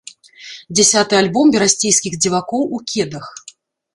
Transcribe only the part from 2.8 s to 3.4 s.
кедах.